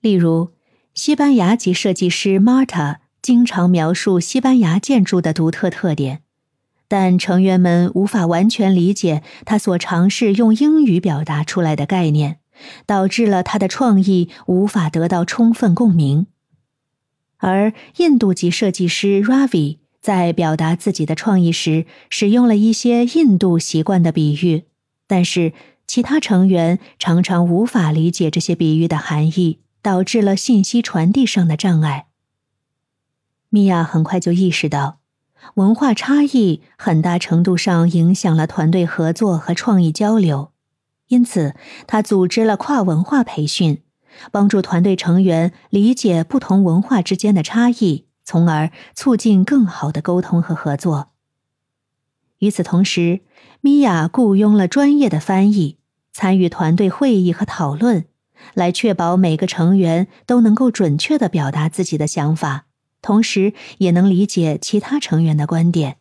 [0.00, 0.52] 例如，
[0.94, 6.22] 西班牙籍设计师 Marta 经常描述西班牙建筑的独特特点，
[6.86, 12.38] 但成员们无法完全理解他所尝试用英语表达出来的概念，
[12.86, 16.26] 导致了他的创意无法得到充分共鸣。
[17.38, 24.64] 而印度籍设计师 Ravi 在表达自己的创意时，使用了一些印度习惯的比喻，
[25.06, 25.52] 但是
[25.86, 29.58] 其他成员常常无法理解这些比喻的含义。
[29.82, 32.06] 导致了信息传递上的障碍。
[33.50, 35.00] 米娅很快就意识到，
[35.54, 40.52] 文化差异很大程度上影响了团队合作和创意交流，
[41.08, 41.54] 因此
[41.86, 43.82] 她组织了跨文化培训，
[44.30, 51.10] 帮助团队成员理解不同文化之间的差异，从而促进更好的沟通和合作。
[52.40, 53.22] 与此同时，
[53.60, 55.78] 米娅雇佣了专业的翻译，
[56.12, 58.04] 参与团队会议和讨论。
[58.54, 62.66] 来确保每个成员都能够准确的表达自己的想法，
[63.00, 65.96] 同时也能理解其他成员的观点。